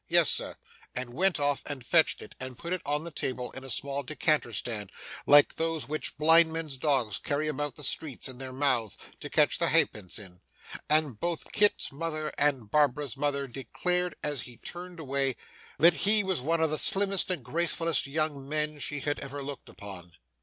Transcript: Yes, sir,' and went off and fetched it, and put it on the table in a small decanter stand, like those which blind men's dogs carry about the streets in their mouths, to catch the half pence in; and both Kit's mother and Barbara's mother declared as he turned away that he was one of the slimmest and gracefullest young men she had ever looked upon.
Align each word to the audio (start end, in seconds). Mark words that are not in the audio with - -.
Yes, 0.07 0.31
sir,' 0.31 0.57
and 0.95 1.11
went 1.13 1.39
off 1.39 1.61
and 1.67 1.85
fetched 1.85 2.23
it, 2.23 2.33
and 2.39 2.57
put 2.57 2.73
it 2.73 2.81
on 2.87 3.03
the 3.03 3.11
table 3.11 3.51
in 3.51 3.63
a 3.63 3.69
small 3.69 4.01
decanter 4.01 4.51
stand, 4.51 4.91
like 5.27 5.53
those 5.57 5.87
which 5.87 6.17
blind 6.17 6.51
men's 6.51 6.75
dogs 6.75 7.19
carry 7.19 7.47
about 7.47 7.75
the 7.75 7.83
streets 7.83 8.27
in 8.27 8.39
their 8.39 8.51
mouths, 8.51 8.97
to 9.19 9.29
catch 9.29 9.59
the 9.59 9.67
half 9.67 9.91
pence 9.91 10.17
in; 10.17 10.41
and 10.89 11.19
both 11.19 11.51
Kit's 11.51 11.91
mother 11.91 12.33
and 12.35 12.71
Barbara's 12.71 13.15
mother 13.15 13.45
declared 13.47 14.15
as 14.23 14.41
he 14.41 14.57
turned 14.57 14.99
away 14.99 15.35
that 15.77 15.93
he 15.93 16.23
was 16.23 16.41
one 16.41 16.61
of 16.61 16.71
the 16.71 16.79
slimmest 16.79 17.29
and 17.29 17.45
gracefullest 17.45 18.07
young 18.07 18.49
men 18.49 18.79
she 18.79 19.01
had 19.01 19.19
ever 19.19 19.43
looked 19.43 19.69
upon. 19.69 20.13